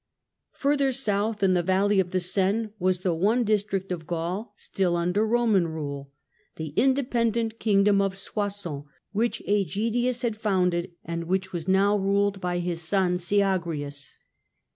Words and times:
Farther 0.53 0.91
South, 0.93 1.43
in 1.43 1.53
the 1.53 1.61
valley 1.61 1.99
of 1.99 2.09
the 2.09 2.19
Seine, 2.19 2.69
was 2.79 3.01
the 3.01 3.13
one 3.13 3.43
district 3.43 3.91
of 3.91 4.07
Gaul 4.07 4.51
still 4.55 4.95
under 4.95 5.23
Roman 5.27 5.67
rule— 5.67 6.11
the 6.55 6.69
independent 6.69 7.59
kingdom 7.59 8.01
of 8.01 8.17
Soissons, 8.17 8.85
which 9.11 9.43
iEgidius 9.47 10.23
had 10.23 10.35
founded, 10.37 10.93
and 11.05 11.25
which 11.25 11.53
was 11.53 11.67
now 11.67 11.95
ruled 11.95 12.41
by 12.41 12.57
his 12.57 12.81
son 12.81 13.19
Syagrius. 13.19 14.15